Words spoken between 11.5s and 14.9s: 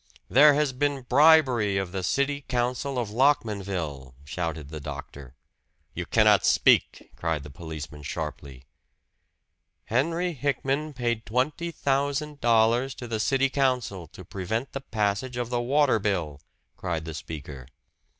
thousand dollars to the city council to prevent the